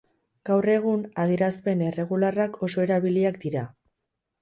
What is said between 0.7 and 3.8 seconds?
egun, adierazpen erregularrak oso erabiliak dira.